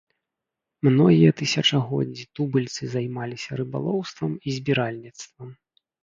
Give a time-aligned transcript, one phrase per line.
[0.87, 5.53] Многія тысячагоддзі тубыльцы займаліся рыбалоўствам і збіральніцтвам.